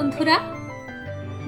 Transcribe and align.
বন্ধুরা, 0.00 0.40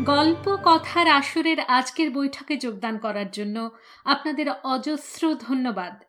গল্প 0.04 0.56
কথার 0.64 1.08
আসরের 1.08 1.61
আজকের 1.61 2.11
বৈঠকে 2.11 2.56
যোগদান 2.56 2.98
করার 2.98 3.30
জন্য 3.30 3.70
আপনাদের 4.04 4.46
অজস্র 4.64 5.34
ধন্যবাদ। 5.34 6.02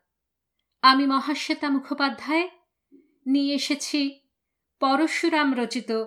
আমি 0.82 1.06
মহাশ্বেতা 1.08 1.70
মুখোপাধ্যায়, 1.70 2.50
নিয়ে 3.28 3.56
এসেছি 3.56 4.20
পরশুরাম 4.80 5.54
রচিত 5.58 6.06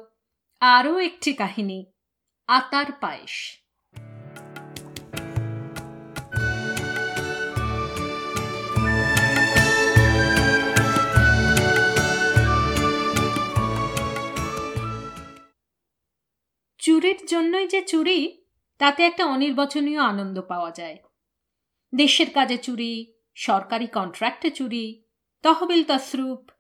আরও 0.61 0.99
একটি 0.99 1.33
কাহিনী, 1.33 1.93
আতার 2.47 2.93
পায়েস। 3.01 3.66
চুরির 16.87 17.27
জন্যই 17.27 17.67
যে 17.67 17.83
চুরি, 17.83 18.43
তাতে 18.79 19.03
একটা 19.03 19.27
অনির্বচনীয় 19.27 20.01
আনন্দ 20.01 20.41
পাওয়া 20.41 20.71
যায়। 20.71 20.97
দেশের 21.95 22.31
কাজে 22.31 22.59
চুরি, 22.59 23.13
সরকারি 23.35 23.87
কন্ট্রাক্টে 23.87 24.51
চুরি, 24.51 25.03
তহবিল 25.43 25.85
তসরুপ, 25.85 26.51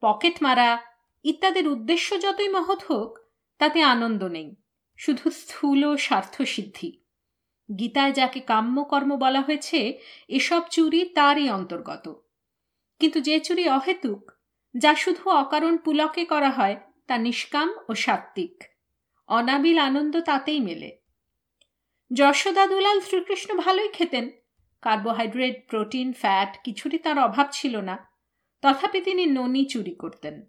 পকেট 0.00 0.42
মারা 0.42 0.82
ইত্যাদির 1.24 1.68
উদ্দেশ্য 1.68 2.20
যতই 2.20 2.48
মহৎ 2.48 2.84
হোক, 2.84 3.18
তাতে 3.58 3.82
আনন্দ 3.82 4.24
নেই, 4.24 4.56
শুধু 4.96 5.30
স্থূল 5.30 5.96
স্বার্থসিদ্ধি 5.96 7.00
গীতায় 7.78 8.12
যাকে 8.12 8.40
কাম্যকর্ম 8.40 9.16
বলা 9.16 9.40
হয়েছে, 9.40 9.98
এসব 10.28 10.62
চুরি 10.70 11.04
তারই 11.04 11.50
অন্তর্গত। 11.50 12.26
কিন্তু 13.00 13.20
যে 13.20 13.40
চুরি 13.40 13.68
অহেতুক, 13.68 14.32
যা 14.76 14.94
শুধু 14.94 15.30
অকারণ 15.30 15.76
পুলকে 15.76 16.24
করা 16.24 16.50
হয়, 16.50 16.80
তা 17.06 17.18
নিষ্কাম 17.18 17.74
ও 17.88 17.94
সাত্ত্বিক। 17.94 18.73
অনাবিল 19.26 19.78
আনন্দ 19.78 20.20
তাতেই 20.20 20.60
মেলে। 20.60 20.98
যশোদা 22.12 22.66
দুলাল 22.66 23.00
শ্রীকৃষ্ণ 23.00 23.56
ভালোই 23.56 23.88
খেতেন। 23.88 24.30
কার্বোহাইড্রেট, 24.82 25.68
প্রোটিন, 25.68 26.12
ফ্যাট 26.12 26.58
কিছুরই 26.64 26.98
তার 26.98 27.18
অভাব 27.18 27.46
ছিল 27.52 27.76
না। 27.76 28.08
তথাপি 28.62 29.00
তিনি 29.00 29.26
ননি 29.26 29.64
চুরি 29.64 29.94
করতেন। 29.94 30.46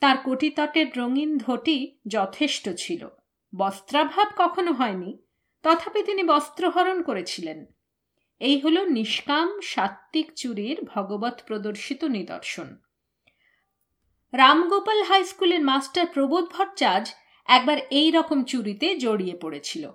তার 0.00 0.16
কোটিতটের 0.16 0.86
রঙিন 0.96 1.38
ধটি 1.38 1.98
যথেষ্ট 2.08 2.68
ছিল। 2.78 3.08
বস্ত্রাভাব 3.56 4.26
কখনো 4.36 4.72
হয়নি। 4.72 5.18
তথাপি 5.62 6.02
তিনি 6.02 6.22
বস্ত্রহরণ 6.22 7.02
করেছিলেন। 7.02 7.66
এই 8.40 8.60
হল 8.60 8.86
নিষ্কাম 8.86 9.60
সাত্ত্বিক 9.60 10.32
চুরির 10.32 10.84
ভগবত 10.84 11.40
প্রদর্শিত 11.46 12.04
নিদর্শন। 12.04 12.76
রামগোপাল 14.32 15.02
হাই 15.02 15.24
স্কুলের 15.24 15.60
মাস্টার 15.60 16.06
প্রবোধ 16.06 16.44
ভট্টাচার্য 16.44 17.10
একবার 17.48 17.78
এই 17.90 18.10
রকম 18.10 18.44
চুরিতে 18.44 18.96
জড়িয়ে 18.96 19.36
পড়েছিল। 19.36 19.90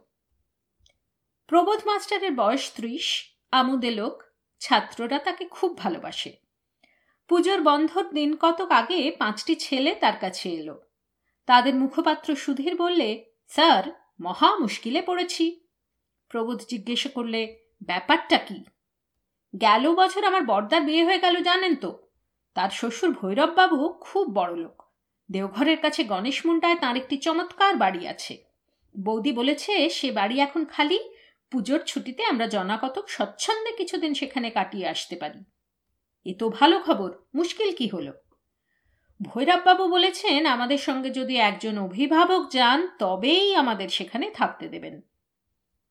প্রবোধ 1.48 1.82
মাস্টারের 1.86 2.34
বয়স 2.34 2.72
ত্রিশ, 2.76 3.38
আমুদে 3.52 3.92
লোক, 3.92 4.24
ছাত্ররা 4.60 5.20
তাকে 5.20 5.46
খুব 5.46 5.78
ভালোবাসে। 5.78 6.38
পুজোর 7.28 7.62
বন্ধর 7.62 8.10
দিন 8.10 8.36
কতক 8.36 8.72
আগে 8.72 9.12
পাঁচটি 9.12 9.56
ছেলে 9.56 9.96
তার 9.96 10.14
কাছে 10.20 10.50
এলো। 10.50 10.82
তাদের 11.46 11.76
মুখপাত্র 11.76 12.36
সুধীর 12.36 12.76
বললে, 12.76 13.26
স্যার, 13.48 13.84
মহা 14.20 14.56
মুশকিলে 14.56 15.02
পড়েছি। 15.02 15.60
প্রবোধ 16.30 16.64
জিজ্ঞেস 16.70 17.08
করলে, 17.08 17.60
ব্যাপারটা 17.84 18.38
কি? 18.38 18.64
গেল 19.62 19.96
বছর 19.96 20.26
আমার 20.26 20.44
বর্দার 20.44 20.82
বিয়ে 20.82 21.06
হয়ে 21.06 21.20
গেল, 21.20 21.44
জানেন 21.44 21.76
তো। 21.76 22.08
তার 22.54 22.70
শ্বশুর 22.70 23.12
ভৈরববাবু 23.12 23.94
খুব 23.94 24.32
বড় 24.34 24.56
লোক 24.56 24.83
দেওঘরের 25.34 25.78
কাছে 25.78 26.04
গণেশ 26.04 26.46
মুন্ডায় 26.46 26.76
তাঁর 26.76 26.98
একটি 26.98 27.18
চমৎকার 27.18 27.76
বাড়ি 27.76 28.08
আছে। 28.08 28.44
বৌদি 29.00 29.32
বলেছে, 29.32 29.90
সে 29.90 30.12
বাড়ি 30.12 30.40
এখন 30.40 30.66
খালি। 30.66 31.00
পুজোর 31.52 31.80
ছুটিতে 31.80 32.26
আমরা 32.26 32.48
জনাকতক 32.48 33.10
স্বচ্ছন্দে 33.10 33.72
কিছুদিন 33.72 34.14
সেখানে 34.14 34.50
কাটিয়ে 34.50 34.88
আসতে 34.88 35.16
পারি। 35.16 35.44
এ 36.26 36.34
তো 36.40 36.50
ভালো 36.50 36.80
খবর। 36.80 37.14
মুশকিল 37.36 37.76
কি 37.76 37.88
হলো? 37.88 38.14
ভৈরববাবু 39.22 39.88
বলেছেন, 39.88 40.46
আমাদের 40.46 40.78
সঙ্গে 40.78 41.10
যদি 41.10 41.38
একজন 41.38 41.78
অভিভাবক 41.78 42.52
যান, 42.52 42.88
তবেই 43.00 43.56
আমাদের 43.56 43.90
সেখানে 43.90 44.30
থাকতে 44.30 44.68
দেবেন। 44.68 45.02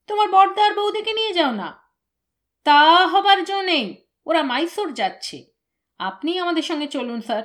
তোমার 0.06 0.28
বর্দার 0.28 0.75
বৌদিকে 0.75 1.12
নিয়ে 1.12 1.32
যাও 1.32 1.52
না। 1.52 1.82
তা 2.64 3.06
হবার 3.06 3.44
জো 3.44 3.62
নেই। 3.62 4.04
ওরা 4.26 4.42
মাইসোর 4.42 4.94
যাচ্ছে। 4.94 5.44
আপনি 5.98 6.38
আমাদের 6.38 6.62
সঙ্গে 6.62 6.86
চলুন, 6.86 7.20
স্যার। 7.20 7.42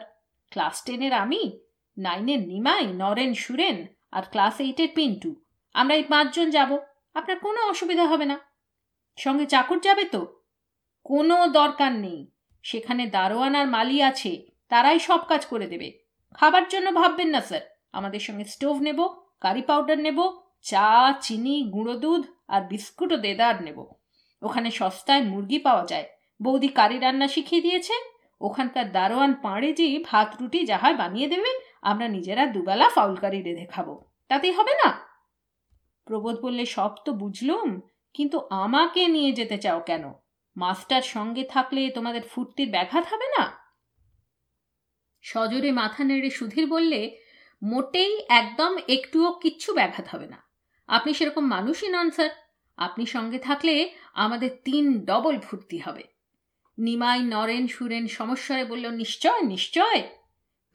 ক্লাস 0.49 0.83
টেনের 0.83 1.13
আমি 1.13 1.66
নাইনের 1.97 2.39
নিমাই, 2.39 2.85
নরেন, 2.85 3.33
সুরেন 3.33 3.85
আর 4.11 4.23
ক্লাস 4.23 4.59
এইটের 4.59 4.89
পিন্টু। 4.95 5.35
আমরা 5.73 5.95
এই 5.95 6.03
পাঁচজন 6.03 6.49
যাব। 6.49 6.77
আপনার 7.13 7.39
কোনো 7.39 7.61
অসুবিধা 7.61 8.05
হবে 8.05 8.25
না। 8.25 8.39
সঙ্গে 9.17 9.45
চাকর 9.45 9.79
যাবে 9.79 10.03
তো? 10.03 10.41
কোনো 11.03 11.47
দরকার 11.47 11.91
নেই। 11.91 12.31
সেখানে 12.63 13.07
দারোয়ান 13.07 13.55
আর 13.55 13.67
মালি 13.67 14.01
আছে, 14.01 14.45
তারাই 14.69 14.99
সব 14.99 15.19
কাজ 15.27 15.45
করে 15.45 15.67
দেবে। 15.67 15.99
খাবার 16.33 16.67
জন্য 16.67 16.93
ভাববেন 16.93 17.27
না, 17.27 17.41
স্যার। 17.41 17.61
আমাদের 17.91 18.19
সঙ্গে 18.19 18.43
স্টোভ 18.43 18.81
নেব, 18.81 19.07
কারি 19.41 19.61
পাউডার 19.61 19.99
নেব, 19.99 20.31
চা, 20.61 21.13
চিনি, 21.21 21.69
গুঁড়ো 21.73 21.93
দুধ 21.93 22.25
আর 22.47 22.61
বিস্কুটও 22.61 23.17
দেদার 23.17 23.63
নেব। 23.63 23.85
ওখানে 24.41 24.71
সস্তায় 24.71 25.21
মুরগি 25.21 25.59
পাওয়া 25.59 25.85
যায়। 25.85 26.09
বৌদি 26.41 26.67
কারি 26.67 26.99
রান্না 26.99 27.27
শিখিয়ে 27.27 27.61
দিয়েছে। 27.61 27.93
ওখানকার 28.41 28.91
দারোয়ান 28.91 29.33
পাঁড়েজি 29.33 30.03
ভাত, 30.11 30.35
রুটি 30.41 30.65
যাহায় 30.65 30.93
বানিয়ে 30.93 31.27
দেবে 31.27 31.66
আমরা 31.81 32.07
নিজেরা 32.07 32.45
দুবেলা 32.45 32.89
ফাউলকারি 32.89 33.41
রেঁধে 33.41 33.65
খাব। 33.65 34.01
তাতেই 34.27 34.51
হবে 34.51 34.73
না? 34.73 34.99
প্রবোধ 36.05 36.39
বললে, 36.39 36.65
সব 36.65 36.95
তো 37.05 37.13
বুঝলুম, 37.13 37.81
কিন্তু 38.13 38.47
আমাকে 38.49 39.07
নিয়ে 39.07 39.31
যেতে 39.31 39.57
চাও 39.57 39.79
কেন? 39.79 40.13
মাস্টার 40.57 41.01
সঙ্গে 41.01 41.43
থাকলে 41.43 41.89
তোমাদের 41.89 42.21
ফুর্তির 42.21 42.69
ব্যাঘাত 42.69 43.07
হবে 43.13 43.27
না? 43.27 43.57
সজোরে 45.21 45.71
মাথা 45.71 46.03
নেড়ে 46.03 46.29
সুধীর 46.29 46.67
বললে, 46.67 47.19
মোটেই 47.63 48.25
একদম 48.29 48.77
একটুও 48.87 49.31
কিচ্ছু 49.31 49.73
ব্যাঘাত 49.73 50.07
হবে 50.07 50.27
না। 50.27 50.43
আপনি 50.87 51.13
সেরকম 51.13 51.45
মানুষই 51.45 51.89
নন, 51.89 52.11
স্যার। 52.11 52.29
আপনি 52.77 53.05
সঙ্গে 53.05 53.39
থাকলে 53.39 53.93
আমাদের 54.13 54.49
তিন 54.65 55.05
ডবল 55.05 55.39
ফুর্তি 55.39 55.77
হবে। 55.77 56.03
নিমাই 56.77 57.19
নরেন 57.19 57.67
সুরেন 57.67 58.07
সমস্যায় 58.07 58.65
বলল, 58.65 58.89
নিশ্চয় 58.89 59.41
নিশ্চয়। 59.41 60.16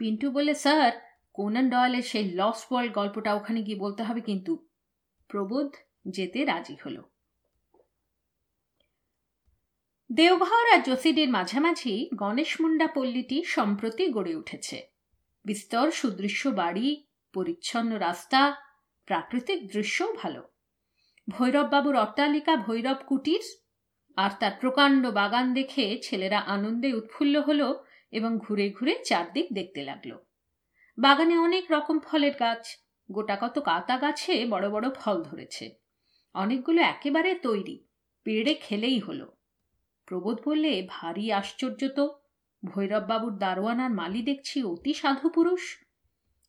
পিন্টু 0.03 0.31
বলে 0.31 0.55
স্যার, 0.55 0.93
কোনান 1.33 1.71
ডয়েলের 1.71 2.03
সেই 2.03 2.31
লস 2.31 2.67
ওয়ার্ল্ড 2.71 2.95
গল্পটা 2.95 3.35
ওখানে 3.35 3.63
গিয়ে 3.63 3.79
বলতে 3.79 4.03
হবে 4.03 4.21
কিন্তু। 4.21 4.69
প্রবোধ 5.29 5.75
যেতে 6.09 6.45
রাজি 6.45 6.77
হল। 6.85 7.03
দেওঘর 10.13 10.73
আর 10.73 10.83
যোসিডির 10.83 11.29
মাঝামাঝি 11.29 12.11
গণেশ 12.15 12.61
মুন্ডা 12.61 12.87
পল্লীটি 12.87 13.45
সম্প্রতি 13.45 14.09
গড়ে 14.09 14.35
উঠেছে। 14.35 14.87
বিস্তর, 15.45 15.91
সুদৃশ্য 15.91 16.49
বাড়ি, 16.49 17.05
পরিচ্ছন্ন 17.33 17.99
রাস্তা, 17.99 18.57
প্রাকৃতিক 19.05 19.73
দৃশ্যও 19.73 20.13
ভালো। 20.13 20.49
ভৈরববাবুর 21.29 21.97
অট্টালিকা 21.97 22.57
ভৈরব 22.57 22.97
কুটির, 23.07 23.41
আর 24.17 24.31
তার 24.41 24.53
প্রকাণ্ড 24.61 25.07
বাগান 25.07 25.55
দেখে 25.55 25.99
ছেলেরা 26.03 26.39
আনন্দে 26.39 26.93
উৎফুল্ল 26.93 27.41
হলো 27.41 27.85
এবং 28.13 28.39
ঘুরে 28.39 28.71
ঘুরে 28.71 29.05
চারদিক 29.05 29.47
দেখতে 29.53 29.83
লাগল। 29.83 30.17
বাগানে 30.99 31.39
অনেক 31.39 31.65
রকম 31.71 31.99
ফলের 31.99 32.33
গাছ, 32.41 32.79
গোটা 33.13 33.37
কত 33.41 33.59
কাতা 33.59 33.97
গাছে 33.99 34.45
বড় 34.45 34.71
বড় 34.71 34.91
ফল 34.91 35.23
ধরেছে। 35.23 35.75
অনেকগুলো 36.35 36.83
একেবারে 36.83 37.35
তৈরি, 37.35 37.85
পেড়ে 38.25 38.55
খেলেই 38.55 38.99
হলো। 38.99 39.33
প্রবোধ 40.07 40.41
বললে, 40.47 40.87
ভারী 40.89 41.31
আশ্চর্য 41.31 41.89
তো। 41.89 42.19
ভৈরববাবুর 42.65 43.39
দারোয়ান 43.39 43.81
আর 43.81 43.91
মালি 43.91 44.23
দেখছি 44.23 44.63
অতি 44.63 44.95
সাধু 44.95 45.29
পুরুষ 45.29 45.61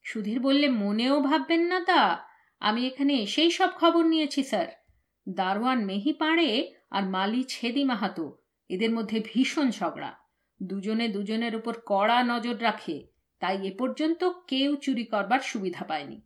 সুধীর 0.03 0.39
বললে, 0.39 0.69
মনেও 0.69 1.19
ভাববেন 1.19 1.61
না 1.61 1.79
তা। 1.79 2.23
আমি 2.59 2.87
এখানে 2.87 3.13
এসেই 3.13 3.51
সব 3.51 3.69
খবর 3.75 4.05
নিয়েছি, 4.05 4.43
স্যার। 4.43 4.67
দারোয়ান 5.29 5.85
মেহি 5.85 6.13
পাড়ে 6.13 6.73
আর 6.91 7.03
মালি 7.03 7.43
ছেদি 7.43 7.83
মাহাতো। 7.83 8.37
এদের 8.69 8.91
মধ্যে 8.91 9.21
ভীষণ 9.25 9.71
ঝগড়া। 9.71 10.22
দুজনে 10.61 11.07
দুজনের 11.07 11.55
উপর 11.55 11.73
কড়া 11.85 12.23
নজর 12.23 12.63
রাখে, 12.63 13.07
তাই 13.39 13.67
এ 13.67 13.75
পর্যন্ত 13.77 14.29
কেউ 14.47 14.75
চুরি 14.75 15.05
করবার 15.05 15.39
সুবিধা 15.39 15.85
পায়নি। 15.85 16.21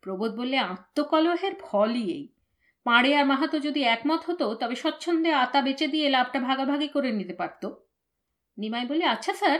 প্রবোধ 0.00 0.36
বললে, 0.36 0.58
আত্মকলহের 0.58 1.54
ফলই 1.60 2.12
এই। 2.12 2.28
পাঁড়ে 2.84 3.16
আর 3.16 3.26
মাহাতো 3.26 3.58
যদি 3.58 3.82
একমত 3.82 4.20
হতো, 4.26 4.54
তবে 4.54 4.74
স্বচ্ছন্দে 4.74 5.32
আতা 5.32 5.62
বেচে 5.62 5.86
দিয়ে 5.86 6.08
লাভটা 6.08 6.40
ভাগাভাগি 6.40 6.88
করে 6.88 7.12
নিতে 7.12 7.34
পারত। 7.34 7.70
নিমাই 8.58 8.86
বলে 8.86 9.04
আচ্ছা 9.04 9.32
স্যার, 9.32 9.58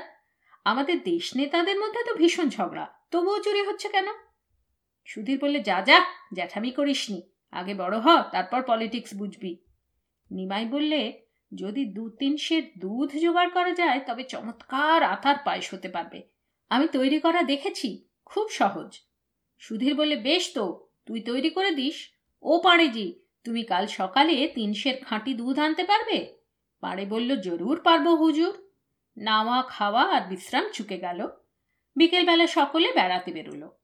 আমাদের 0.65 1.03
দেশ 1.03 1.37
নেতাদের 1.37 1.81
মধ্যে 1.81 2.05
তো 2.05 2.15
ভীষণ 2.15 2.49
ঝগড়া, 2.49 2.95
তবুও 3.11 3.43
চুরি 3.43 3.63
হচ্ছে 3.63 3.89
কেন? 3.89 4.07
সুধীর 5.05 5.39
বললে, 5.39 5.61
যা 5.61 5.83
যা, 5.83 6.05
জ্যাঠামি 6.35 6.71
করিসনি, 6.71 7.23
আগে 7.51 7.75
বড় 7.75 7.99
হ, 7.99 8.23
তারপর 8.33 8.63
পলিটিক্স 8.63 9.15
বুঝবি। 9.15 9.57
নিমাই 10.31 10.67
বললে 10.67 11.26
যদি 11.55 11.85
দু 11.85 12.11
তিন 12.11 12.37
সের 12.37 12.63
দুধ 12.79 13.17
জোগাড় 13.17 13.51
করা 13.51 13.73
যায়, 13.73 14.01
তবে 14.07 14.25
চমৎকার 14.25 15.03
আথার 15.03 15.35
পায়েস 15.45 15.75
হতে 15.75 15.89
পারবে। 15.89 16.23
আমি 16.69 16.89
তৈরি 16.89 17.21
করা 17.21 17.43
দেখেছি, 17.43 18.05
খুব 18.25 18.49
সহজ। 18.49 19.01
সুধীর 19.59 19.95
বলে 19.95 20.17
বেশ 20.17 20.51
তো, 20.55 20.89
তুই 21.07 21.21
তৈরি 21.21 21.51
করে 21.51 21.71
দিস। 21.71 22.13
ও 22.43 22.61
পাড়েজি, 22.61 23.21
তুমি 23.45 23.63
কাল 23.63 23.87
সকালে 23.87 24.37
তিন 24.37 24.49
তিনশের 24.55 25.05
খাঁটি 25.05 25.35
দুধ 25.35 25.59
আনতে 25.59 25.85
পারবে? 25.85 26.37
পাড়ে 26.81 27.07
বলল, 27.07 27.41
জরুর 27.41 27.81
পারব 27.81 28.09
হুজুর। 28.09 28.71
নাওয়া, 29.17 29.63
খাওয়া 29.63 30.03
আর 30.03 30.23
বিশ্রাম 30.29 30.69
চুকে 30.73 30.99
গেল। 30.99 31.29
বিকেলবেলা 31.97 32.47
সকলে 32.47 32.93
বেড়াতে 32.93 33.33
বেরোলো। 33.33 33.79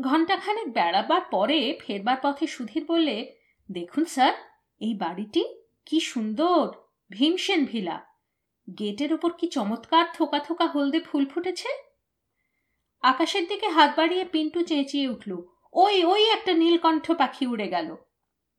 ঘণ্টাখানেক 0.00 0.72
বেড়াবার 0.72 1.20
পরে 1.20 1.78
ফেরবার 1.80 2.16
পথে 2.22 2.46
সুধীর 2.46 2.84
বললে, 2.84 3.36
দেখুন 3.72 4.04
স্যার, 4.04 4.32
এই 4.80 4.94
বাড়িটি 4.94 5.58
কি 5.86 6.00
সুন্দর! 6.00 6.85
ভীমসেন 7.10 7.64
ভিলা, 7.64 8.06
গেটের 8.78 9.14
ওপর 9.14 9.32
কি 9.32 9.46
চমৎকার 9.46 10.04
থোকা 10.14 10.38
থোকা 10.38 10.66
হলদে 10.66 11.00
ফুল 11.00 11.26
ফুটেছে? 11.26 11.68
আকাশের 13.02 13.48
দিকে 13.48 13.68
হাত 13.68 13.92
বাড়িয়ে 13.96 14.24
পিন্টু 14.24 14.62
চেঁচিয়ে 14.62 15.08
উঠল, 15.08 15.42
ওই 15.72 16.04
ওই 16.04 16.30
একটা 16.30 16.52
নীলকণ্ঠ 16.52 17.12
পাখি 17.12 17.46
উড়ে 17.46 17.68
গেল। 17.68 17.96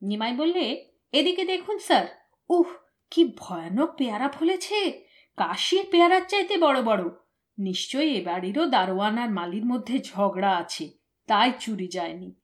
নিমাই 0.01 0.33
বললে, 0.33 0.91
এদিকে 1.11 1.45
দেখুন 1.45 1.77
স্যার, 1.77 2.05
উহ, 2.49 2.67
কি 3.11 3.33
ভয়ানক 3.37 3.95
পেয়ারা 3.97 4.29
ফলেছে। 4.29 5.07
কাশির 5.37 5.85
পেয়ারার 5.91 6.21
চাইতে 6.27 6.57
বড় 6.57 6.81
বড়। 6.81 7.09
নিশ্চয়ই 7.57 8.15
এ 8.15 8.25
বাড়িরও 8.25 8.65
দারোয়ান 8.65 9.17
আর 9.17 9.29
মালির 9.29 9.65
মধ্যে 9.65 9.99
ঝগড়া 9.99 10.57
আছে, 10.57 10.89
তাই 11.27 11.51
চুরি 11.59 11.87
যায়নি। 11.87 12.35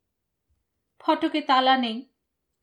ফটকে 1.00 1.42
তালা 1.42 1.78
নেই 1.78 2.13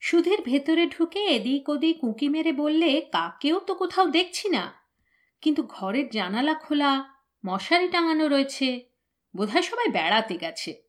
সুধীর 0.00 0.42
ভেতরে 0.42 0.86
ঢুকে 0.86 1.24
এদিক 1.24 1.68
ওদিক 1.68 2.04
উঁকি 2.04 2.28
মেরে 2.28 2.52
বললে, 2.52 3.00
কাকেও 3.12 3.60
তো 3.60 3.74
কোথাও 3.74 4.06
দেখছি 4.06 4.48
না। 4.48 4.74
কিন্তু 5.40 5.62
ঘরের 5.62 6.10
জানালা 6.10 6.54
খোলা, 6.54 7.14
মশারি 7.46 7.88
টাঙানো 7.88 8.28
রয়েছে। 8.28 8.90
বোধহয় 9.36 9.62
সবাই 9.62 9.88
বেড়াতে 9.88 10.38
গেছে। 10.38 10.82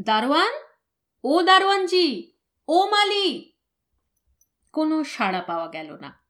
দারোয়ান? 0.00 0.52
ও 1.24 1.42
দারোয়ানজি! 1.42 2.32
ও 2.68 2.86
মালি 2.86 3.52
কোনো 4.72 5.04
সাড়া 5.04 5.40
পাওয়া 5.40 5.68
গেল 5.68 5.96
না। 5.96 6.24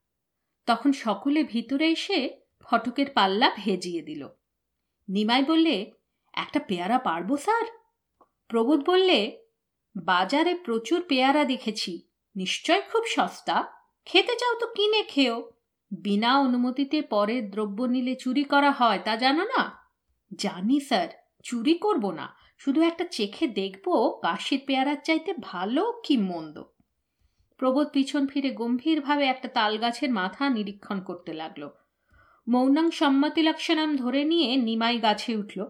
তখন 0.67 0.93
সকলে 0.93 1.45
ভিতরে 1.45 1.91
এসে 1.91 2.41
ফটকের 2.61 3.07
পাল্লা 3.15 3.51
ভেজিয়ে 3.57 4.03
দিল। 4.03 4.29
নিমাই 5.09 5.43
বললে, 5.43 5.93
একটা 6.33 6.61
পেয়ারা 6.61 6.99
পারব, 6.99 7.37
স্যার? 7.37 7.67
প্রবোধ 8.49 8.85
বললে 8.85 9.50
বাজারে 9.97 10.55
প্রচুর 10.55 11.05
পেয়ারা 11.09 11.45
দেখেছি। 11.45 12.03
নিশ্চয় 12.37 12.83
খুব 12.93 13.05
সস্তা। 13.07 13.65
খেতে 14.05 14.37
চাও 14.37 14.55
তো 14.61 14.67
কিনে 14.67 15.03
খেও। 15.03 15.51
বিনা 15.91 16.41
অনুমতিতে 16.41 17.03
পরের 17.03 17.51
দ্রব্য 17.51 17.83
নিলে 17.83 18.15
চুরি 18.15 18.45
করা 18.45 18.71
হয়, 18.71 18.99
তা 19.05 19.17
জানো 19.17 19.45
না? 19.45 19.79
জানি, 20.39 20.81
স্যার। 20.81 21.09
চুরি 21.43 21.75
করব 21.75 22.11
না। 22.11 22.35
শুধু 22.59 22.83
একটা 22.83 23.05
চেখে 23.11 23.47
দেখব 23.47 24.19
কাশির 24.23 24.63
পেয়ারার 24.67 24.97
চাইতে 25.05 25.35
ভালো 25.41 26.03
কি 26.05 26.17
মন্দ। 26.17 26.63
প্রবোধ 27.59 27.89
পিছন 27.91 28.27
ফিরে 28.27 28.51
গম্ভীরভাবে 28.51 29.25
একটা 29.25 29.49
তালগাছের 29.49 30.11
মাথা 30.11 30.51
নিরীক্ষণ 30.51 31.01
করতে 31.01 31.33
লাগল। 31.33 31.69
মৌনাং 32.49 32.91
সম্মতি 32.91 33.43
লক্ষণাম 33.43 33.97
ধরে 33.97 34.25
নিয়ে 34.25 34.57
নিমাই 34.57 34.99
গাছে 34.99 35.37
উঠল। 35.37 35.67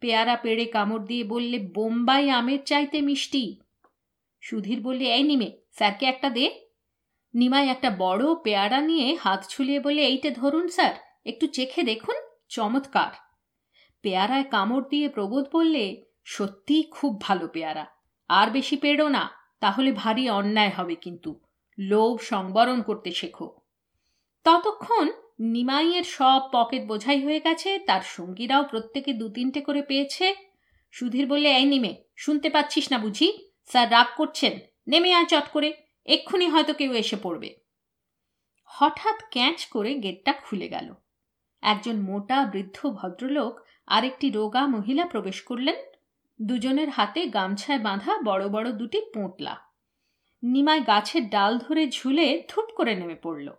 পেয়ারা 0.00 0.36
পেড়ে 0.36 0.64
কামড় 0.66 1.04
দিয়ে 1.06 1.24
বললে, 1.24 1.58
বোম্বাই 1.58 2.30
আমের 2.30 2.62
চাইতে 2.64 2.98
মিষ্টি। 3.02 3.44
সুধীর 4.40 4.80
বললে, 4.82 5.06
এই 5.14 5.22
নিমে, 5.22 5.48
স্যারকে 5.72 6.06
একটা 6.06 6.30
দে। 6.30 6.46
নিমাই 7.34 7.68
একটা 7.68 7.90
বড় 7.98 8.24
পেয়ারা 8.44 8.80
নিয়ে 8.80 9.18
হাত 9.20 9.40
ছুলিয়ে 9.48 9.80
বলে 9.80 10.02
এইটা 10.06 10.30
ধরুন, 10.30 10.68
স্যার, 10.68 10.94
একটু 11.26 11.46
চেখে 11.46 11.82
দেখুন, 11.82 12.16
চমৎকার। 12.48 13.12
পেয়ারায় 14.02 14.46
কামড় 14.50 14.86
দিয়ে 14.90 15.08
প্রবোধ 15.08 15.44
বললে 15.52 15.84
সত্যিই 16.24 16.84
খুব 16.90 17.20
ভালো 17.20 17.48
পেয়ারা, 17.48 17.86
আর 18.28 18.50
বেশি 18.50 18.76
পেড়ো 18.76 19.08
না, 19.08 19.24
তাহলে 19.60 19.92
ভারী 19.92 20.24
অন্যায় 20.28 20.70
হবে 20.70 20.94
কিন্তু। 20.94 21.30
লোভ 21.78 22.14
সংবরণ 22.22 22.82
করতে 22.82 23.10
শেখো। 23.12 23.48
ততক্ষণ 24.46 25.06
নিমাইয়ের 25.38 26.04
সব 26.04 26.40
পকেট 26.52 26.86
বোঝাই 26.86 27.24
হয়ে 27.24 27.40
গেছে, 27.40 27.78
তার 27.78 28.00
সঙ্গীরাও 28.00 28.64
প্রত্যেকে 28.64 29.12
দু 29.12 29.28
তিনটে 29.28 29.60
করে 29.60 29.82
পেয়েছে। 29.82 30.34
সুধীর 30.90 31.26
বললে, 31.26 31.56
এই 31.56 31.64
নিমে, 31.64 32.02
শুনতে 32.16 32.50
পাচ্ছিস 32.50 32.92
না 32.92 32.98
বুঝি? 32.98 33.38
স্যার 33.64 33.90
রাগ 33.90 34.06
করছেন। 34.16 34.58
নেমে 34.88 35.14
আয় 35.14 35.26
চট 35.26 35.48
করে, 35.48 35.72
এক্ষুনি 36.06 36.46
হয়তো 36.48 36.74
কেউ 36.74 36.92
এসে 36.92 37.16
পড়বে। 37.22 37.54
হঠাৎ 38.64 39.14
ক্যাঁচ 39.30 39.66
করে 39.66 39.94
গেটটা 39.94 40.32
খুলে 40.32 40.68
গেল। 40.68 40.94
একজন 41.62 41.96
মোটা, 41.96 42.44
বৃদ্ধ 42.44 42.86
ভদ্রলোক 42.86 43.60
আর 43.86 44.04
একটি 44.04 44.30
রোগা 44.30 44.66
মহিলা 44.66 45.04
প্রবেশ 45.06 45.42
করলেন। 45.42 45.74
দুজনের 46.42 46.90
হাতে 46.90 47.26
গামছায় 47.26 47.78
বাঁধা 47.78 48.18
বড় 48.24 48.48
বড় 48.48 48.72
দুটি 48.72 49.00
পোঁটলা 49.14 49.56
নিমায় 50.42 50.86
গাছের 50.86 51.30
ডাল 51.30 51.58
ধরে 51.58 51.88
ঝুলে 51.88 52.42
ধুপ 52.48 52.64
করে 52.76 52.94
নেমে 52.94 53.14
পড়ল। 53.14 53.52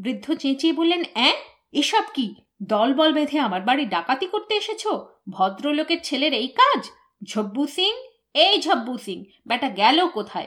বৃদ্ধ 0.00 0.34
চেঁচিয়ে 0.34 0.72
বললেন, 0.72 1.02
অ্যাঁ? 1.14 1.34
এসব 1.72 2.02
কি? 2.14 2.34
দলবল 2.62 3.12
বেঁধে 3.12 3.38
আমার 3.38 3.60
বাড়ি 3.60 3.84
ডাকাতি 3.86 4.26
করতে 4.26 4.54
এসেছ? 4.54 4.86
ভদ্রলোকের 5.28 5.96
ছেলের 6.02 6.32
এই 6.32 6.48
কাজ? 6.48 6.90
ঝব্বু 7.24 7.66
সিং? 7.66 7.94
এই 8.34 8.62
ঝব্বু 8.62 8.98
সিং 8.98 9.24
বেটা 9.48 9.68
গেল 9.68 10.06
কোথায়? 10.06 10.46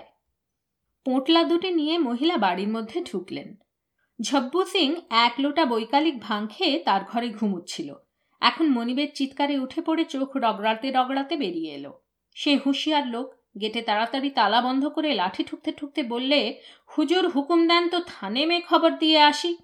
পোঁটলা 1.05 1.43
দুটি 1.43 1.71
নিয়ে 1.71 1.97
মহিলা 1.97 2.37
বাড়ির 2.37 2.67
মধ্যে 2.67 3.01
ঢুকলেন। 3.01 3.55
ঝব্বু 4.21 4.65
সিং 4.65 4.95
এক 5.09 5.33
লোটা 5.39 5.65
বৈকালিক 5.65 6.19
ভাং 6.19 6.47
খেয়ে 6.47 6.79
তার 6.79 7.03
ঘরে 7.03 7.29
ঘুমুচ্ছিল। 7.29 7.93
এখন 8.41 8.67
মনিবের 8.67 9.07
চিৎকারে 9.15 9.59
উঠে 9.59 9.81
পড়ে 9.81 10.05
চোখ 10.05 10.37
রগড়াতে 10.37 10.91
রগড়াতে 10.91 11.37
বেরিয়ে 11.37 11.73
এলো। 11.73 12.01
সে 12.33 12.57
হুঁশিয়ার 12.65 13.07
লোক 13.07 13.42
গেটে 13.61 13.81
তাড়াতাড়ি 13.81 14.29
তালা 14.29 14.61
বন্ধ 14.61 14.85
করে 14.85 15.13
লাঠি 15.13 15.43
ঠুকতে 15.43 15.71
ঠুকতে 15.71 16.03
বললে, 16.03 16.61
হুজুর 16.97 17.29
হুকুম 17.29 17.67
দেন 17.67 17.89
তো 17.89 17.99
থানে 17.99 18.45
মে 18.45 18.61
খবর 18.61 18.91
দিয়ে 18.91 19.19
আসি। 19.19 19.57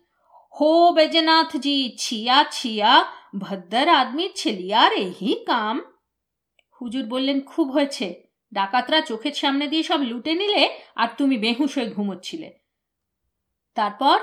হো 0.59 0.91
বেজনাথ 0.91 1.57
জি 1.57 1.95
ছিয়া 1.97 2.45
ছিয়া, 2.51 3.05
ভদ্দর 3.37 3.87
আদমি 3.87 4.29
ছেলিয়ার 4.35 4.93
এই 4.93 5.43
কাম। 5.45 5.81
হুজুর 6.81 7.05
বললেন, 7.05 7.41
খুব 7.41 7.71
হয়েছে। 7.71 8.23
ডাকাতরা 8.53 9.01
চোখের 9.01 9.33
সামনে 9.33 9.67
দিয়ে 9.67 9.83
সব 9.83 9.99
লুটে 10.01 10.35
নিলে 10.35 10.69
আর 10.95 11.07
তুমি 11.17 11.37
বেহুশ 11.37 11.77
হয়ে 11.77 11.89
ঘুমোচ্ছিলে। 11.89 12.59
তারপর 13.75 14.19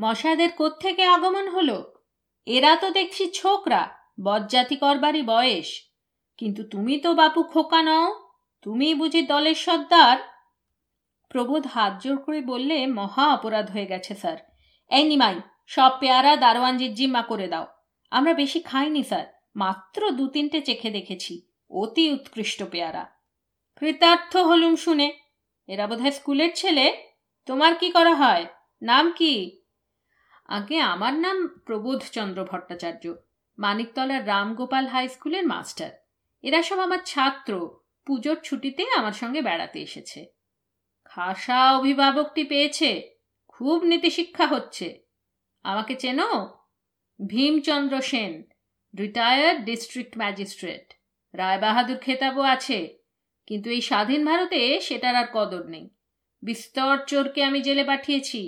মশাদের 0.00 0.52
কোত্থেকে 0.52 1.02
আগমন 1.02 1.48
হলো? 1.48 1.94
এরা 2.46 2.76
তো 2.76 2.90
দেখছি 2.90 3.30
ছোকরা 3.30 3.88
বজ্জাতি 4.22 4.76
করবারই 4.76 5.22
বয়স। 5.22 5.66
কিন্তু 6.36 6.64
তুমি 6.64 6.98
তো 6.98 7.14
বাপু 7.14 7.42
খোকা 7.42 7.82
নও। 7.82 8.23
তুমি 8.64 8.94
বুঝি 8.94 9.22
দলের 9.22 9.54
সর্দার? 9.54 10.18
প্রবোধ 11.28 11.66
হাত 11.66 12.02
জোর 12.02 12.16
করে 12.16 12.40
বললে, 12.40 12.86
মহা 12.86 13.34
অপরাধ 13.34 13.70
হয়ে 13.70 13.86
গেছে, 13.86 14.14
স্যার। 14.14 14.36
এই 14.90 15.04
নিমাই, 15.04 15.40
সব 15.66 15.90
পেয়ারা 16.00 16.36
দারোয়ানজির 16.36 16.94
জিম্মা 16.94 17.22
করে 17.22 17.48
দাও। 17.48 17.66
আমরা 18.10 18.34
বেশি 18.34 18.60
খাইনি, 18.60 19.02
স্যার, 19.02 19.26
মাত্র 19.56 20.10
দু 20.10 20.26
তিনটে 20.26 20.60
চেখে 20.60 20.90
দেখেছি। 20.90 21.46
অতি 21.70 22.12
উৎকৃষ্ট 22.12 22.62
পেয়ারা। 22.70 23.06
কৃতার্থ 23.80 24.36
হলুম 24.36 24.76
শুনে, 24.76 25.18
এরা 25.68 25.86
বোধহয় 25.86 26.10
স্কুলের 26.10 26.50
ছেলে? 26.54 27.08
তোমার 27.46 27.74
কি 27.74 27.90
করা 27.90 28.14
হয়? 28.14 28.46
নাম 28.82 29.12
কি? 29.12 29.62
আগে 30.46 30.80
আমার 30.80 31.14
নাম 31.14 31.48
প্রবোধচন্দ্র 31.66 32.44
ভট্টাচার্য, 32.44 33.14
মানিকতলার 33.58 34.26
রামগোপাল 34.26 34.86
হাই 34.86 35.08
স্কুলের 35.08 35.46
মাস্টার। 35.46 35.90
এরা 36.42 36.62
সব 36.62 36.78
আমার 36.78 36.98
ছাত্র। 37.04 37.78
পুজোর 38.06 38.38
ছুটিতে 38.42 38.82
আমার 38.98 39.12
সঙ্গে 39.12 39.40
বেড়াতে 39.42 39.78
এসেছে। 39.82 40.20
খাসা 41.04 41.60
অভিভাবকটি 41.78 42.42
পেয়েছে, 42.44 42.90
খুব 43.48 43.78
নীতিশিক্ষা 43.84 44.46
হচ্ছে। 44.46 44.88
আমাকে 45.64 45.94
চেনো? 45.94 46.30
Bhimchandra 47.20 47.94
Sen 48.02 48.32
retired 48.94 49.58
district 49.64 50.14
magistrate 50.18 50.86
Raibahadur 51.34 51.98
খেতাবও 51.98 52.42
আছে, 52.42 52.78
কিন্তু 53.46 53.70
এই 53.70 53.80
স্বাধীন 53.80 54.20
ভারতে 54.24 54.60
সেটার 54.80 55.14
আর 55.16 55.28
কদর 55.32 55.64
নেই। 55.68 55.86
বিস্তর 56.42 56.96
চোরকে 57.06 57.40
আমি 57.42 57.60
জেলে 57.60 57.84
পাঠিয়েছি। 57.84 58.42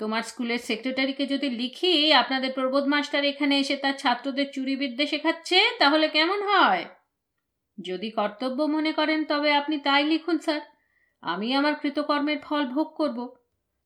তোমার 0.00 0.22
স্কুলের 0.22 0.58
সেক্রেটারিকে 0.58 1.24
যদি 1.26 1.48
লিখি, 1.50 1.94
আপনাদের 2.12 2.50
প্রবোধ 2.52 2.84
মাস্টার 2.86 3.22
এখানে 3.24 3.54
এসে 3.58 3.76
তার 3.76 3.96
ছাত্রদের 3.98 4.48
চুরিবিদ্যে 4.52 5.06
শেখাচ্ছে 5.06 5.58
তাহলে 5.78 6.06
কেমন 6.08 6.40
হয়? 6.42 6.84
যদি 7.78 8.10
কর্তব্য 8.10 8.62
মনে 8.62 8.92
করেন 8.92 9.24
তবে 9.24 9.52
আপনি 9.52 9.78
তাই 9.78 10.04
লিখুন, 10.04 10.38
স্যার। 10.38 10.60
আমি 11.22 11.54
আমার 11.54 11.74
কৃতকর্মের 11.74 12.38
ফল 12.38 12.66
ভোগ 12.66 12.86
করব। 12.86 13.34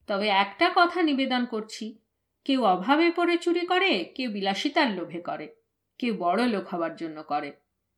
তবে 0.07 0.28
একটা 0.28 0.73
কথা 0.76 1.02
নিবেদন 1.02 1.45
করছি। 1.45 1.99
কেউ 2.45 2.64
অভাবে 2.64 3.11
পড়ে 3.11 3.38
চুরি 3.38 3.66
করে, 3.66 4.04
কেউ 4.04 4.30
বিলাসিতার 4.30 4.90
লোভে 4.90 5.21
করে, 5.21 5.54
কেউ 5.99 6.16
বড় 6.18 6.47
লোক 6.47 6.68
হবার 6.68 6.97
জন্য 6.97 7.23
করে। 7.23 7.52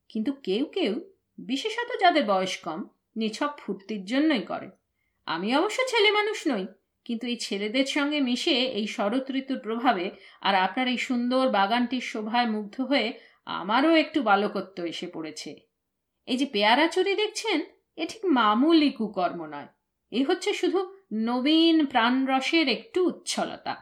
কিন্তু 0.09 0.33
কেউ 0.33 0.65
কেউ, 0.65 1.01
বিশেষত 1.39 2.01
যাদের 2.01 2.25
বয়স 2.27 2.57
কম, 2.57 2.89
নিছক 3.17 3.59
ফুর্তির 3.59 4.05
জন্যই 4.05 4.41
করে। 4.41 4.71
আমি 5.27 5.57
অবশ্য 5.57 5.83
ছেলে 5.87 6.11
মানুষ 6.11 6.47
নই, 6.47 6.67
কিন্তু 7.05 7.27
এই 7.27 7.37
ছেলেদের 7.37 7.87
সঙ্গে 7.87 8.21
মিশে 8.21 8.51
এই 8.51 8.87
শরৎ 8.87 9.31
ঋতুর 9.31 9.59
প্রভাবে 9.59 10.11
আর 10.41 10.55
আপনার 10.55 10.89
এই 10.89 10.97
সুন্দর 10.97 11.49
বাগানটির 11.49 12.01
শোভায় 12.01 12.47
মুগ্ধ 12.47 12.81
হয়ে 12.81 13.21
আমারও 13.45 13.95
একটু 13.95 14.23
বালকত্ব 14.23 14.85
এসে 14.85 15.07
পড়েছে। 15.07 15.70
এই 16.31 16.37
যে 16.37 16.47
পেয়ারা 16.47 16.87
চুরি 16.87 17.13
দেখছেন, 17.15 17.59
এ 17.97 18.07
ঠিক 18.07 18.23
মামুলি 18.25 18.91
কুকর্ম 18.91 19.41
নয়। 19.47 19.69
এ 20.13 20.21
হচ্ছে 20.25 20.51
শুধু 20.53 20.81
নবীন 21.13 21.77
প্রাণরসের 21.87 22.67
একটু 22.69 22.99
উচ্ছলতা। 23.07 23.75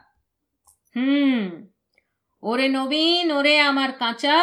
হুম, 0.95 1.43
ওরে 2.43 2.67
নবীন, 2.69 3.25
ওরে 3.31 3.53
আমার 3.59 3.91
কাঁচা, 3.91 4.39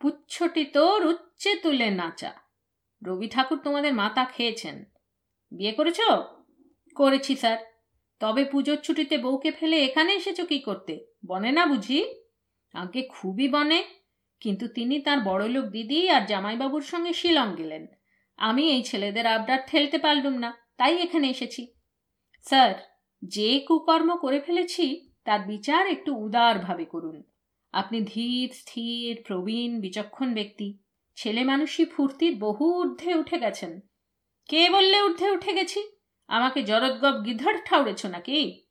পুচ্ছটি 0.00 0.64
তোর 0.64 1.00
উচ্চে 1.06 1.50
তুলে 1.54 1.88
নাচা। 1.90 2.32
রবি 3.02 3.28
ঠাকুর 3.28 3.58
তোমাদের 3.58 3.92
মাথা 3.94 4.24
খেয়েছেন। 4.24 4.76
বিয়ে 5.52 5.72
করেছ? 5.72 6.00
করেছি 6.96 7.32
স্যার। 7.36 7.58
তবে 8.20 8.42
পুজোর 8.44 8.76
ছুটিতে 8.76 9.16
বউকে 9.18 9.50
ফেলে 9.50 9.76
এখানে 9.84 10.10
এসেছ 10.14 10.38
কি 10.40 10.58
করতে? 10.58 10.94
বনে 11.26 11.50
না 11.52 11.62
বুঝি? 11.66 12.00
আগে 12.74 13.02
খুবই 13.02 13.48
বনে 13.48 13.78
কিন্তু 14.40 14.68
তিনি 14.68 15.00
তার 15.00 15.20
বড়লোক 15.20 15.64
দিদি 15.64 16.10
আর 16.10 16.26
জামাইবাবুর 16.26 16.82
সঙ্গে 16.82 17.12
শিলং 17.12 17.56
গেলেন। 17.56 17.86
আমি 18.36 18.70
এই 18.70 18.82
ছেলেদের 18.82 19.26
আবদার 19.26 19.58
ঠেলতে 19.66 19.98
পারলুম 19.98 20.32
না, 20.32 20.56
তাই 20.76 21.02
এখানে 21.02 21.30
এসেছি। 21.30 21.72
স্যার, 22.42 22.74
যে 23.24 23.60
কুকর্ম 23.60 24.16
করে 24.16 24.40
ফেলেছি, 24.40 25.10
তার 25.24 25.40
বিচার 25.40 25.86
একটু 25.86 26.16
উদারভাবে 26.16 26.84
করুন। 26.84 27.22
আপনি 27.72 28.00
ধীর, 28.00 28.50
স্থির, 28.54 29.22
প্রবীণ, 29.26 29.80
বিচক্ষণ 29.80 30.34
ব্যক্তি। 30.34 30.78
ছেলে 31.16 31.44
মানুষই 31.44 31.84
ফুর্তির 31.84 32.36
বহু 32.36 32.80
ঊর্ধ্বে 32.80 33.14
উঠে 33.14 33.38
গেছেন। 33.38 33.80
কে 34.48 34.70
বললে 34.70 35.02
ঊর্ধ্বে 35.02 35.30
উঠে 35.30 35.52
গেছি? 35.52 35.80
আমাকে 36.28 36.62
জরদগব 36.62 37.24
গিধড় 37.24 37.58
ঠাউরেছ 37.64 38.06
নাকি? 38.06 38.62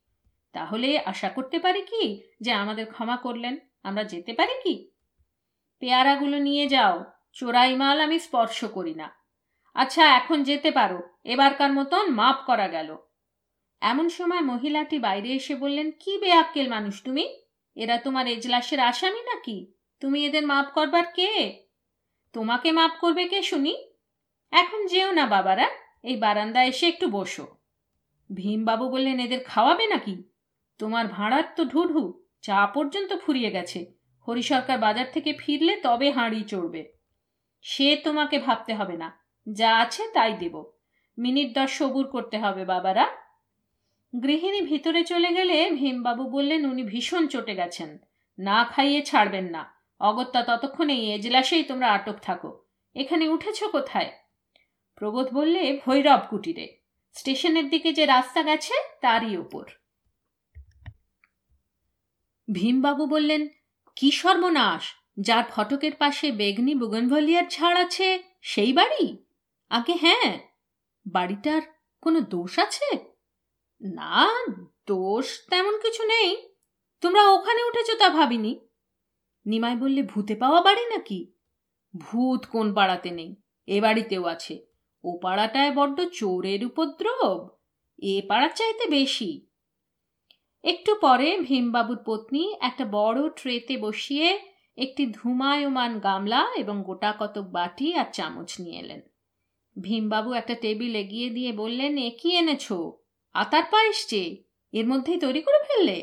তাহলে 0.52 0.98
আশা 0.98 1.28
করতে 1.28 1.58
পারি 1.58 1.82
কি 1.82 2.22
যে 2.40 2.52
আমাদের 2.52 2.86
ক্ষমা 2.86 3.16
করলেন? 3.16 3.58
আমরা 3.82 4.04
যেতে 4.04 4.32
পারি 4.32 4.52
কি? 4.62 4.89
পেয়ারাগুলো 5.80 6.38
নিয়ে 6.38 6.66
যাও। 6.66 7.04
চোরাই 7.32 7.76
মাল 7.76 8.00
আমি 8.00 8.18
স্পর্শ 8.18 8.64
করি 8.64 8.94
না। 8.94 9.10
আচ্ছা 9.74 10.06
এখন 10.06 10.42
যেতে 10.42 10.70
পারো। 10.70 11.02
এবারকার 11.24 11.72
মতন 11.72 12.10
মাপ 12.10 12.36
করা 12.46 12.68
গেল। 12.68 12.96
এমন 13.80 14.08
সময় 14.08 14.40
মহিলাটি 14.40 14.98
বাইরে 14.98 15.28
এসে 15.28 15.54
বললেন, 15.54 15.90
কি 15.90 16.18
বেআক্কেল 16.18 16.68
মানুষ 16.68 17.02
তুমি? 17.02 17.42
এরা 17.74 17.98
তোমার 17.98 18.26
এজলাসের 18.26 18.80
আসামি 18.80 19.20
নাকি? 19.20 19.72
তুমি 20.00 20.26
এদের 20.26 20.46
মাপ 20.46 20.66
করবার 20.74 21.04
কে? 21.06 21.62
তোমাকে 22.32 22.72
মাপ 22.72 22.90
করবে 23.00 23.28
কে 23.28 23.42
শুনি? 23.42 23.92
এখন 24.50 24.86
যেও 24.86 25.12
না 25.12 25.26
বাবারা, 25.26 25.68
এই 26.02 26.16
বারান্দা 26.16 26.64
এসে 26.64 26.88
একটু 26.88 27.08
বসো। 27.08 27.46
ভীমবাবু 28.34 28.90
বললেন, 28.90 29.20
এদের 29.20 29.44
খাওয়াবে 29.44 29.86
নাকি? 29.86 30.22
তোমার 30.78 31.06
ভাঁড়ার 31.06 31.44
তো 31.56 31.64
ঢুঢু, 31.64 32.24
চা 32.42 32.66
পর্যন্ত 32.66 33.16
ফুরিয়ে 33.26 33.50
গেছে। 33.50 33.99
হরিসরকার 34.30 34.78
বাজার 34.78 35.06
থেকে 35.12 35.32
ফিরলে 35.38 35.76
তবে 35.76 36.10
হাঁড়ি 36.10 36.40
চড়বে। 36.42 36.92
সে 37.62 37.96
তোমাকে 37.96 38.38
ভাবতে 38.38 38.74
হবে 38.74 38.96
না। 38.96 39.20
যা 39.52 39.78
আছে 39.78 40.02
তাই 40.14 40.32
দেব। 40.32 40.64
মিনিট 41.18 41.54
দশ 41.54 41.70
সবুর 41.78 42.06
করতে 42.06 42.38
হবে 42.38 42.64
বাবারা। 42.64 43.06
গৃহিণী 44.22 44.60
ভিতরে 44.60 45.04
চলে 45.04 45.32
গেলে 45.34 45.70
ভীমবাবু 45.70 46.30
বললেন, 46.30 46.70
উনি 46.70 46.82
ভীষণ 46.82 47.26
চটে 47.26 47.54
গেছেন। 47.54 47.98
না 48.38 48.64
খাইয়ে 48.64 49.02
ছাড়বেন 49.02 49.44
না। 49.44 49.74
অগত্যা 50.00 50.42
ততক্ষণে 50.42 50.94
এই 50.94 51.12
এজলাসেই 51.12 51.62
তোমরা 51.62 51.92
আটক 51.92 52.16
থাকো। 52.22 52.64
এখানে 52.94 53.28
উঠেছ 53.28 53.64
কোথায়? 53.64 54.12
প্রবোধ 54.94 55.28
বললে, 55.34 55.80
ভৈরব 55.86 56.20
কুটিরে। 56.30 56.76
স্টেশনের 57.12 57.70
দিকে 57.70 57.92
যে 57.92 58.06
রাস্তা 58.06 58.42
গেছে, 58.42 58.74
তারই 59.00 59.36
ওপর। 59.36 59.64
ভীমবাবু 62.52 63.06
বললেন 63.06 63.48
কি 63.96 64.10
সর্বনাশ, 64.10 64.94
যার 65.20 65.44
ফটকের 65.50 65.94
পাশে 65.98 66.32
বেগনি 66.32 66.74
বুগনভলিয়ার 66.74 67.44
ছাড় 67.50 67.82
আছে, 67.82 68.22
সেই 68.42 68.72
বাড়ি? 68.72 69.16
আগে 69.70 69.92
হ্যাঁ 69.92 70.38
বাড়িটার 71.06 71.62
কোনো 72.00 72.20
দোষ 72.20 72.58
আছে? 72.58 72.98
না, 73.80 74.28
দোষ 74.86 75.46
তেমন 75.50 75.78
কিছু 75.78 76.04
নেই। 76.04 76.48
তোমরা 77.00 77.30
ওখানে 77.30 77.64
উঠেছ 77.64 77.98
তা 77.98 78.08
ভাবিনি? 78.08 78.60
নিমাই 79.46 79.76
বললে, 79.76 80.02
ভূতে 80.02 80.34
পাওয়া 80.34 80.60
বাড়ি 80.60 80.86
নাকি? 80.86 81.32
ভূত 81.96 82.46
কোন 82.46 82.74
পাড়াতে 82.74 83.10
নেই, 83.10 83.36
এ 83.66 83.80
বাড়িতেও 83.80 84.24
আছে। 84.24 84.66
ও 85.04 85.18
পাড়াটায় 85.22 85.72
বড্ড 85.72 86.00
চোরের 86.00 86.64
উপদ্রব, 86.64 87.48
এ 88.02 88.22
পাড়ার 88.28 88.50
চাইতে 88.50 88.86
বেশি। 88.86 89.49
একটু 90.64 90.94
পরে 91.00 91.38
ভীমবাবুর 91.40 91.98
পত্নী 92.06 92.54
একটা 92.60 92.84
বড় 92.84 93.28
ট্রেতে 93.28 93.78
বসিয়ে 93.78 94.38
একটি 94.76 95.06
ধুমায়মান 95.06 95.98
গামলা 95.98 96.46
এবং 96.56 96.82
গোটা 96.82 97.16
কতক 97.18 97.42
বাটি 97.42 97.94
আর 97.94 98.04
চামচ 98.12 98.60
নিয়ে 98.60 98.78
এলেন। 98.78 99.00
ভীমবাবু 99.78 100.32
একটা 100.32 100.54
টেবিল 100.54 100.96
এগিয়ে 100.96 101.30
দিয়ে 101.30 101.52
বললেন, 101.52 101.98
এ 101.98 102.10
কি 102.10 102.36
এনেছো? 102.36 102.92
আতার 103.32 103.62
পায়েস 103.70 104.08
যে, 104.08 104.44
এর 104.72 104.86
মধ্যেই 104.86 105.18
তৈরি 105.18 105.42
করে 105.42 105.58
ফেললে? 105.68 105.98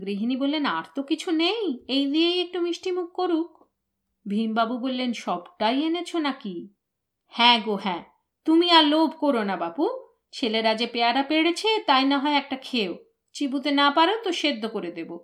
গৃহিণী 0.00 0.36
বললেন, 0.36 0.66
আর 0.66 0.84
তো 0.94 1.02
কিছু 1.02 1.30
নেই, 1.30 1.84
এই 1.88 2.06
দিয়েই 2.06 2.40
একটু 2.40 2.60
মিষ্টি 2.60 2.90
মুখ 2.92 3.08
করুক। 3.12 3.68
ভীমবাবু 4.26 4.78
বললেন, 4.78 5.12
সবটাই 5.12 5.82
এনেছো 5.82 6.18
নাকি? 6.18 6.68
হ্যাঁ 7.26 7.60
গো 7.60 7.76
হ্যাঁ 7.76 8.04
তুমি 8.44 8.70
আর 8.70 8.84
লোভ 8.84 9.10
করো 9.18 9.42
না 9.42 9.56
বাপু, 9.56 9.84
ছেলেরা 10.32 10.74
যে 10.74 10.86
পেয়ারা 10.86 11.22
পেড়েছে 11.22 11.78
তাই 11.86 12.04
না 12.04 12.18
হয় 12.18 12.34
একটা 12.34 12.56
খেয়েও 12.56 13.11
চিবুতে 13.32 13.70
না 13.70 13.90
পারো 13.90 14.14
তো 14.24 14.32
সেদ্ধ 14.32 14.66
করে 14.66 14.92
দেব। 14.92 15.18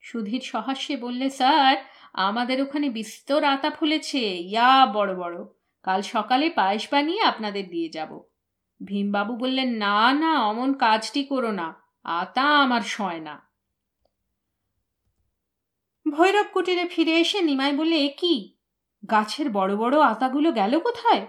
সুধীর 0.00 0.40
সহাস্যে 0.40 0.96
বললে, 0.96 1.30
স্যার, 1.30 1.76
আমাদের 2.12 2.62
ওখানে 2.62 2.90
বিস্তর 2.90 3.44
আতা 3.44 3.70
ফুলেছে। 3.70 4.18
ইয়া, 4.18 4.86
বড় 4.86 5.14
বড়। 5.14 5.44
কাল 5.82 6.02
সকালে 6.02 6.50
পায়েস 6.50 6.88
বানিয়ে 6.90 7.22
আপনাদের 7.22 7.70
দিয়ে 7.70 7.88
যাব 7.88 8.20
ভীমবাবু 8.84 9.36
বললেন, 9.36 9.68
না 9.68 10.12
না, 10.12 10.44
অমন 10.44 10.72
কাজটি 10.72 11.24
করো 11.24 11.52
না। 11.52 11.74
আতা 12.04 12.42
আমার 12.42 12.80
সয় 12.80 13.20
না। 13.20 13.50
ভৈরব 16.10 16.46
কুটিরে 16.52 16.88
ফিরে 16.88 17.20
এসে 17.20 17.40
নিমাই 17.40 17.72
বলে 17.72 17.96
এ 17.96 18.14
কি? 18.16 18.56
গাছের 19.10 19.50
বড় 19.50 19.76
বড় 19.76 20.00
আতাগুলো 20.00 20.52
গেল 20.52 20.78
কোথায় 20.78 21.26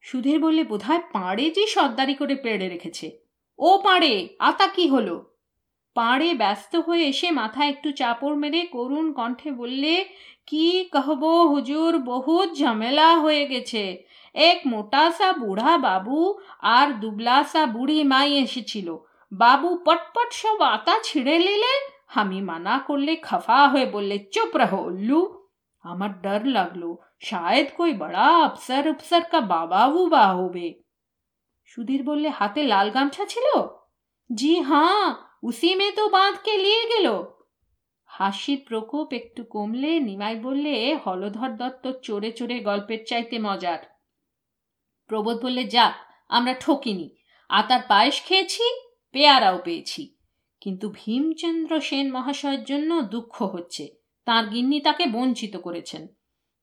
সুধীর 0.00 0.40
বললে, 0.40 0.64
বোধহয় 0.64 1.02
পাড়ে 1.12 1.50
যে 1.50 1.66
সর্দারি 1.66 2.14
করে 2.14 2.36
পেড়ে 2.36 2.68
রেখেছে। 2.68 3.23
ও 3.58 3.78
পাড়ে, 3.78 4.28
আতা 4.38 4.66
কি 4.66 4.88
হলো? 4.88 5.16
পাড়ে 5.94 6.34
ব্যস্ত 6.34 6.76
হয়ে 6.76 7.04
এসে 7.06 7.30
মাথা 7.30 7.64
একটু 7.64 7.92
চাপড় 7.92 8.36
মেরে 8.36 8.66
করুণ 8.66 9.12
কণ্ঠে 9.12 9.50
বললে, 9.52 10.04
কি 10.46 10.88
কহব 10.92 11.22
হুজুর, 11.24 11.98
বহুত 11.98 12.48
ঝামেলা 12.58 13.16
হয়ে 13.16 13.46
গেছে। 13.46 14.04
এক 14.34 14.58
মোটা 14.66 15.10
সা 15.10 15.32
বুড়া 15.32 15.78
বাবু 15.78 16.38
আর 16.60 16.88
দুবলা 16.92 17.44
সা 17.44 17.66
বুড়ি 17.66 18.04
মাই 18.04 18.30
এসেছিল। 18.38 18.96
বাবু 19.32 19.68
পটপট 19.84 20.32
সব 20.32 20.62
আতা 20.62 20.94
ছিঁড়ে 21.02 21.38
নিলে, 21.38 21.74
আমি 22.14 22.42
মানা 22.42 22.78
করলে 22.78 23.16
খফা 23.16 23.68
হয়ে 23.68 23.86
বললে, 23.86 24.18
চুপ 24.18 24.56
রহো 24.56 24.80
উল্লু। 24.84 25.20
আমার 25.84 26.10
ডর 26.22 26.42
লাগল। 26.46 26.82
শায়দ 27.20 27.66
কই 27.76 27.92
বড়া 27.92 28.44
অফসর 28.46 28.88
উফসর 28.88 29.22
কা 29.32 29.40
বাবা 29.40 29.88
বুবা 29.88 30.26
হবে। 30.26 30.83
সুধীর 31.76 32.04
বললে, 32.04 32.28
হাতে 32.28 32.62
লাল 32.62 32.90
গামছা 32.90 33.26
ছিল? 33.26 33.62
জি 34.34 34.60
হ্যাঁ 34.60 35.14
উসি 35.42 35.74
মে 35.74 35.90
তো 35.90 36.08
বাঁধ 36.08 36.34
কে 36.44 36.56
লিয়ে 36.56 36.84
গেল। 36.84 37.24
হাসির 38.04 38.64
প্রকোপ 38.68 39.12
একটু 39.12 39.44
কমলে 39.44 40.00
নিমাই 40.00 40.36
বললে, 40.36 40.98
হলধর 41.06 41.48
দত্ত 41.48 41.92
চোরে 42.02 42.32
চোরে 42.32 42.60
গল্পের 42.60 42.98
চাইতে 43.06 43.38
মজার। 43.38 43.78
প্রবোধ 45.06 45.44
বললে 45.44 45.64
যা 45.64 45.92
আমরা 46.28 46.54
ঠকিনি। 46.54 47.16
আতার 47.48 47.80
পায়েস 47.88 48.22
খেয়েছি, 48.22 48.62
পেয়ারাও 49.12 49.58
পেয়েছি। 49.64 50.16
কিন্তু 50.60 50.90
ভীমচন্দ্র 50.90 51.80
সেন 51.80 52.12
মহাশয়ের 52.12 52.64
জন্য 52.64 53.02
দুঃখ 53.02 53.42
হচ্ছে। 53.42 53.94
তাঁর 54.24 54.46
গিন্নি 54.46 54.80
তাকে 54.80 55.06
বঞ্চিত 55.06 55.56
করেছেন। 55.56 56.06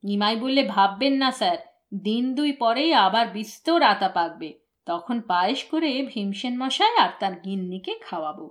নিমাই 0.04 0.36
বললে, 0.36 0.64
ভাববেন 0.64 1.14
না, 1.14 1.32
স্যার, 1.32 1.58
দিন 2.04 2.36
দুই 2.36 2.52
পরেই 2.52 2.94
আবার 2.94 3.28
বিস্তর 3.28 3.82
আতা 3.82 4.10
পাকবে। 4.10 4.61
তখন 4.86 5.22
পায়েস 5.22 5.64
করে 5.72 6.10
ভীমসেন 6.14 6.54
মশাই 6.58 6.98
আর 6.98 7.10
তার 7.20 7.32
গিন্নিকে 7.46 7.94
খাওয়াবো। 8.10 8.46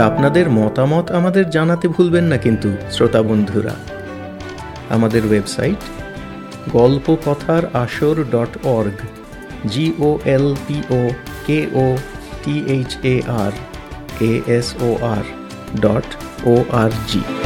আপনাদের 0.00 0.50
মতামত 0.50 1.10
আমাদের 1.10 1.50
জানাতে 1.50 1.88
ভুলবেন 1.88 2.24
না 2.24 2.36
কিন্তু, 2.36 2.76
শ্রোতা 2.90 3.22
বন্ধুরা। 3.22 3.74
আমাদের 4.90 5.26
ওয়েবসাইট 5.26 5.76
গল্প 6.72 7.16
কথার 7.26 7.62
আসর 7.74 8.24
dot 8.24 8.66
org 8.66 8.98
G O 9.68 10.18
L 10.24 10.54
P O 10.68 11.10
K 11.46 11.66
O 11.74 11.96
T 12.44 12.64
H 12.66 12.96
A 13.04 13.22
R 13.26 13.52
A 14.20 14.40
S 14.46 14.74
O 14.82 14.96
R 15.02 15.24
dot 15.80 16.08
O 16.46 16.64
R 16.72 16.90
G 17.08 17.41